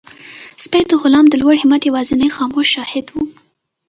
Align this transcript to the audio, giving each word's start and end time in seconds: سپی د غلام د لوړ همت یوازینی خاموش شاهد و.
سپی 0.63 0.81
د 0.89 0.91
غلام 1.01 1.25
د 1.29 1.33
لوړ 1.41 1.55
همت 1.63 1.81
یوازینی 1.89 2.29
خاموش 2.35 2.67
شاهد 2.75 3.05
و. 3.11 3.15